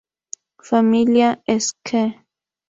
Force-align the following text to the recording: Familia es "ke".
Familia 0.69 1.29
es 1.57 1.71
"ke". 1.91 2.03